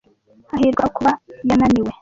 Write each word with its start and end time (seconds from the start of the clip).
Hahirwa 0.49 0.81
abo 0.83 0.91
kuba 0.95 1.11
yananiwe! 1.47 1.89